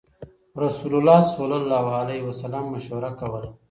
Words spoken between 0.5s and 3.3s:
رسول الله صلی الله عليه وسلم مشوره